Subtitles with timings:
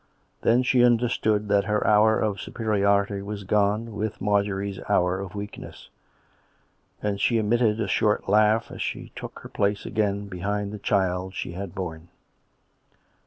[0.41, 5.89] Then she understood that her hour of superiority was gone with Marjorie's hour of weakness;
[7.03, 11.35] and she emitted a short laugh as she took her place again behind the child
[11.35, 12.07] she had borne.